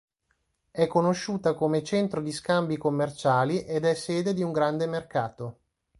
[0.71, 5.59] È conosciuta come centro di scambi commerciali ed è sede di un grande mercato.